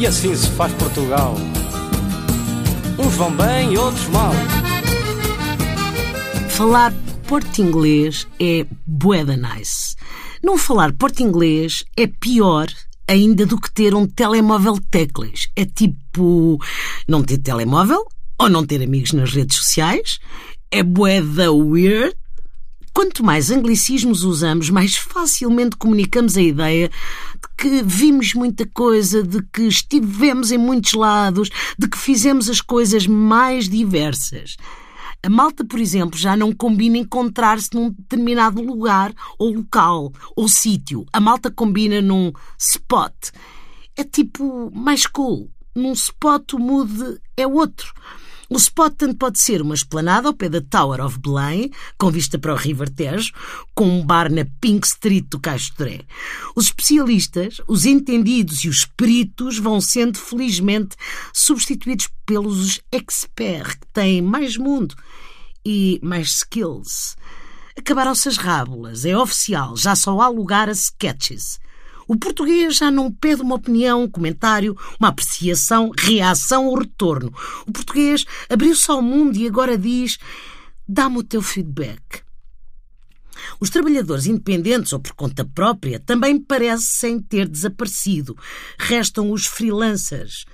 E 0.00 0.06
assim 0.06 0.34
se 0.34 0.48
faz 0.52 0.72
Portugal. 0.72 1.34
Uns 2.98 3.14
vão 3.16 3.30
bem 3.36 3.76
outros 3.76 4.08
mal. 4.08 4.32
Falar 6.48 6.90
porto-inglês 7.28 8.26
é 8.40 8.66
bué 8.86 9.22
nice. 9.24 9.94
Não 10.42 10.56
falar 10.56 10.94
porto-inglês 10.94 11.84
é 11.98 12.06
pior 12.06 12.66
ainda 13.06 13.44
do 13.44 13.60
que 13.60 13.70
ter 13.70 13.94
um 13.94 14.06
telemóvel 14.06 14.78
teclas. 14.90 15.48
É 15.54 15.66
tipo 15.66 16.58
não 17.06 17.22
ter 17.22 17.36
telemóvel 17.36 18.02
ou 18.38 18.48
não 18.48 18.64
ter 18.64 18.82
amigos 18.82 19.12
nas 19.12 19.34
redes 19.34 19.58
sociais. 19.58 20.18
É 20.70 20.82
bué 20.82 21.20
da 21.20 21.52
weird. 21.52 22.16
Quanto 22.94 23.22
mais 23.22 23.50
anglicismos 23.50 24.24
usamos, 24.24 24.70
mais 24.70 24.96
facilmente 24.96 25.76
comunicamos 25.76 26.38
a 26.38 26.42
ideia 26.42 26.88
de 26.88 27.29
que 27.60 27.82
vimos 27.82 28.32
muita 28.32 28.66
coisa, 28.66 29.22
de 29.22 29.42
que 29.42 29.64
estivemos 29.64 30.50
em 30.50 30.56
muitos 30.56 30.94
lados, 30.94 31.50
de 31.78 31.86
que 31.86 31.98
fizemos 31.98 32.48
as 32.48 32.62
coisas 32.62 33.06
mais 33.06 33.68
diversas. 33.68 34.56
A 35.22 35.28
malta, 35.28 35.62
por 35.62 35.78
exemplo, 35.78 36.18
já 36.18 36.34
não 36.34 36.54
combina 36.54 36.96
encontrar-se 36.96 37.68
num 37.74 37.90
determinado 37.90 38.62
lugar 38.62 39.12
ou 39.38 39.52
local 39.52 40.10
ou 40.34 40.48
sítio. 40.48 41.04
A 41.12 41.20
malta 41.20 41.50
combina 41.50 42.00
num 42.00 42.32
spot. 42.58 43.12
É 43.94 44.04
tipo 44.04 44.70
mais 44.74 45.06
cool. 45.06 45.50
Num 45.76 45.92
spot 45.92 46.54
o 46.54 46.58
mood 46.58 47.20
é 47.36 47.46
outro. 47.46 47.92
O 48.52 48.56
spot 48.56 48.92
tanto 48.98 49.14
pode 49.14 49.38
ser 49.38 49.62
uma 49.62 49.76
esplanada 49.76 50.26
ao 50.26 50.34
pé 50.34 50.48
da 50.48 50.60
Tower 50.60 51.00
of 51.00 51.20
Belém, 51.20 51.70
com 51.96 52.10
vista 52.10 52.36
para 52.36 52.52
o 52.52 52.56
River 52.56 52.90
Tejo, 52.90 53.32
com 53.76 53.88
um 53.88 54.04
bar 54.04 54.28
na 54.28 54.44
Pink 54.60 54.84
Street 54.88 55.24
do 55.30 55.38
Caixo 55.38 55.72
Dré. 55.78 56.00
Os 56.56 56.64
especialistas, 56.64 57.60
os 57.68 57.86
entendidos 57.86 58.64
e 58.64 58.68
os 58.68 58.84
peritos 58.84 59.56
vão 59.56 59.80
sendo 59.80 60.18
felizmente 60.18 60.96
substituídos 61.32 62.08
pelos 62.26 62.80
experts, 62.90 63.76
que 63.76 63.86
têm 63.92 64.20
mais 64.20 64.56
mundo 64.56 64.96
e 65.64 66.00
mais 66.02 66.38
skills. 66.38 67.16
Acabaram-se 67.78 68.28
as 68.28 68.36
rábulas, 68.36 69.04
é 69.04 69.16
oficial, 69.16 69.76
já 69.76 69.94
só 69.94 70.20
há 70.20 70.28
lugar 70.28 70.68
a 70.68 70.72
sketches. 70.72 71.60
O 72.10 72.16
português 72.16 72.78
já 72.78 72.90
não 72.90 73.08
pede 73.08 73.40
uma 73.40 73.54
opinião, 73.54 74.02
um 74.02 74.10
comentário, 74.10 74.76
uma 74.98 75.10
apreciação, 75.10 75.92
reação 75.96 76.66
ou 76.66 76.76
retorno. 76.76 77.32
O 77.64 77.70
português 77.70 78.24
abriu-se 78.48 78.90
ao 78.90 79.00
mundo 79.00 79.36
e 79.36 79.46
agora 79.46 79.78
diz: 79.78 80.18
dá-me 80.88 81.18
o 81.18 81.22
teu 81.22 81.40
feedback. 81.40 82.24
Os 83.60 83.70
trabalhadores 83.70 84.26
independentes 84.26 84.92
ou 84.92 84.98
por 84.98 85.12
conta 85.12 85.44
própria 85.44 86.00
também 86.00 86.36
parecem 86.36 87.20
ter 87.20 87.46
desaparecido. 87.46 88.36
Restam 88.76 89.30
os 89.30 89.46
freelancers. 89.46 90.46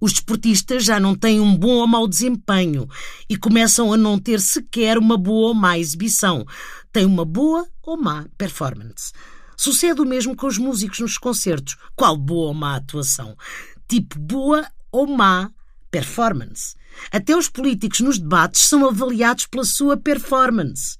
Os 0.00 0.14
desportistas 0.14 0.84
já 0.84 0.98
não 0.98 1.14
têm 1.14 1.38
um 1.38 1.56
bom 1.56 1.76
ou 1.76 1.86
mau 1.86 2.08
desempenho 2.08 2.88
e 3.30 3.36
começam 3.36 3.92
a 3.92 3.96
não 3.96 4.18
ter 4.18 4.40
sequer 4.40 4.98
uma 4.98 5.16
boa 5.16 5.50
ou 5.50 5.54
má 5.54 5.78
exibição. 5.78 6.44
Têm 6.92 7.06
uma 7.06 7.24
boa 7.24 7.68
ou 7.84 7.96
má 7.96 8.26
performance. 8.36 9.12
Sucede 9.56 10.00
o 10.00 10.04
mesmo 10.04 10.36
com 10.36 10.46
os 10.46 10.58
músicos 10.58 11.00
nos 11.00 11.18
concertos. 11.18 11.76
Qual 11.94 12.16
boa 12.16 12.48
ou 12.48 12.54
má 12.54 12.76
atuação? 12.76 13.36
Tipo 13.88 14.18
boa 14.18 14.66
ou 14.90 15.06
má 15.06 15.50
performance. 15.90 16.74
Até 17.10 17.36
os 17.36 17.48
políticos 17.48 18.00
nos 18.00 18.18
debates 18.18 18.62
são 18.62 18.86
avaliados 18.88 19.46
pela 19.46 19.64
sua 19.64 19.96
performance. 19.96 20.98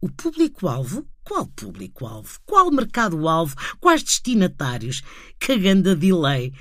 O 0.00 0.10
público-alvo? 0.10 1.06
Qual 1.24 1.46
público-alvo? 1.46 2.38
Qual 2.46 2.70
mercado-alvo? 2.70 3.54
Quais 3.80 4.02
destinatários? 4.02 5.02
Caganda 5.38 5.94
delay. 5.96 6.52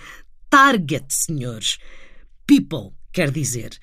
Target, 0.49 1.05
senhores. 1.09 1.77
People, 2.45 2.93
quer 3.13 3.31
dizer. 3.31 3.77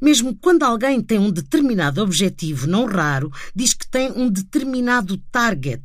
Mesmo 0.00 0.36
quando 0.36 0.62
alguém 0.62 1.00
tem 1.00 1.18
um 1.18 1.30
determinado 1.30 2.02
objetivo, 2.02 2.66
não 2.66 2.84
raro, 2.84 3.32
diz 3.54 3.72
que 3.72 3.88
tem 3.88 4.12
um 4.12 4.28
determinado 4.28 5.16
target. 5.30 5.82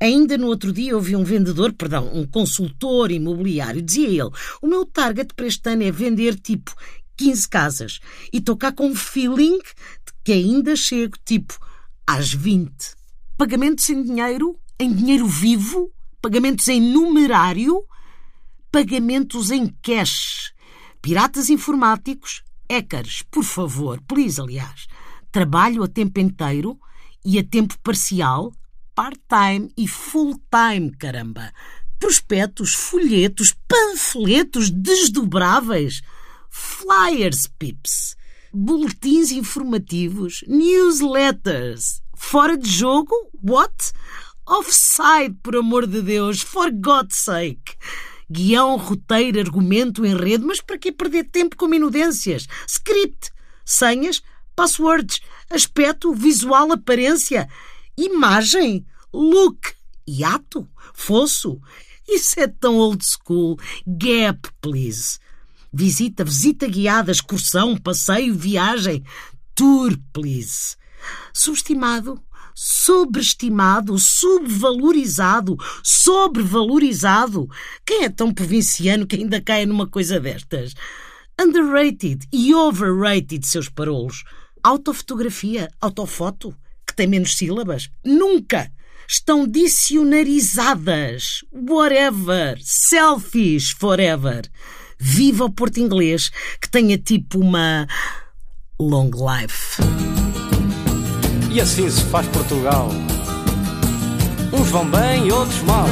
Ainda 0.00 0.36
no 0.36 0.46
outro 0.46 0.72
dia 0.72 0.94
ouvi 0.94 1.16
um 1.16 1.24
vendedor, 1.24 1.72
perdão, 1.72 2.10
um 2.12 2.26
consultor 2.26 3.10
imobiliário, 3.10 3.82
dizia 3.82 4.08
ele: 4.08 4.30
O 4.60 4.66
meu 4.66 4.84
target 4.84 5.32
para 5.34 5.46
este 5.46 5.68
ano 5.70 5.82
é 5.82 5.90
vender 5.90 6.38
tipo 6.38 6.74
15 7.16 7.48
casas. 7.48 8.00
E 8.32 8.40
cá 8.40 8.72
com 8.72 8.88
um 8.88 8.94
feeling 8.94 9.58
de 9.58 10.12
que 10.24 10.32
ainda 10.32 10.76
chego 10.76 11.16
tipo 11.24 11.58
às 12.06 12.32
20. 12.32 12.72
Pagamentos 13.36 13.88
em 13.90 14.02
dinheiro, 14.02 14.58
em 14.78 14.92
dinheiro 14.92 15.26
vivo, 15.26 15.92
pagamentos 16.22 16.66
em 16.68 16.80
numerário, 16.80 17.82
pagamentos 18.70 19.50
em 19.50 19.66
cash. 19.82 20.52
Piratas 21.00 21.48
informáticos, 21.48 22.42
Hackers, 22.70 23.22
por 23.30 23.42
favor, 23.42 24.00
please, 24.06 24.40
aliás, 24.40 24.86
trabalho 25.32 25.82
a 25.82 25.88
tempo 25.88 26.20
inteiro 26.20 26.78
e 27.24 27.38
a 27.38 27.44
tempo 27.44 27.78
parcial, 27.82 28.52
part-time 28.94 29.72
e 29.76 29.88
full-time, 29.88 30.90
caramba. 30.98 31.52
Prospectos, 31.98 32.74
folhetos, 32.74 33.54
panfletos 33.66 34.70
desdobráveis, 34.70 36.02
flyers, 36.50 37.46
pips, 37.58 38.16
boletins 38.52 39.30
informativos, 39.32 40.44
newsletters. 40.46 42.02
Fora 42.14 42.56
de 42.56 42.68
jogo? 42.68 43.14
What? 43.42 43.92
Offside, 44.46 45.36
por 45.42 45.56
amor 45.56 45.86
de 45.86 46.02
Deus, 46.02 46.40
for 46.40 46.70
God's 46.70 47.16
sake 47.16 47.76
guião, 48.30 48.76
roteiro, 48.76 49.40
argumento, 49.40 50.04
enredo, 50.04 50.46
mas 50.46 50.60
para 50.60 50.78
que 50.78 50.92
perder 50.92 51.24
tempo 51.24 51.56
com 51.56 51.66
minudências? 51.66 52.46
Script, 52.66 53.30
senhas, 53.64 54.22
passwords, 54.54 55.20
aspecto, 55.50 56.12
visual, 56.12 56.72
aparência, 56.72 57.48
imagem, 57.96 58.86
look, 59.12 59.72
hiato, 60.06 60.68
fosso. 60.94 61.60
Isso 62.08 62.40
é 62.40 62.46
tão 62.46 62.76
old 62.76 63.04
school. 63.04 63.58
Gap, 63.86 64.48
please. 64.60 65.18
Visita, 65.72 66.24
visita 66.24 66.66
guiada, 66.66 67.12
excursão, 67.12 67.76
passeio, 67.76 68.34
viagem. 68.34 69.04
Tour, 69.54 69.98
please. 70.12 70.76
Subestimado, 71.34 72.20
sobreestimado, 72.60 73.96
subvalorizado, 74.00 75.56
sobrevalorizado. 75.80 77.48
Quem 77.86 78.02
é 78.02 78.08
tão 78.08 78.34
provinciano 78.34 79.06
que 79.06 79.14
ainda 79.14 79.40
cai 79.40 79.64
numa 79.64 79.86
coisa 79.86 80.18
destas? 80.18 80.74
Underrated 81.40 82.26
e 82.32 82.52
overrated, 82.52 83.46
seus 83.46 83.68
parolos. 83.68 84.24
Autofotografia, 84.60 85.70
autofoto, 85.80 86.52
que 86.84 86.92
tem 86.92 87.06
menos 87.06 87.36
sílabas? 87.36 87.88
Nunca! 88.04 88.72
Estão 89.06 89.46
dicionarizadas. 89.46 91.44
Whatever. 91.52 92.58
Selfies 92.60 93.70
forever. 93.70 94.50
Viva 94.98 95.44
o 95.44 95.52
Porto 95.52 95.78
Inglês, 95.78 96.32
que 96.60 96.68
tenha 96.68 96.98
tipo 96.98 97.38
uma 97.38 97.86
long 98.80 99.10
life. 99.12 99.80
E 101.50 101.60
assim 101.60 101.88
se 101.90 102.02
faz 102.04 102.26
Portugal. 102.28 102.90
Uns 104.52 104.68
vão 104.70 104.84
bem 104.84 105.26
e 105.26 105.32
outros 105.32 105.62
mal. 105.62 105.86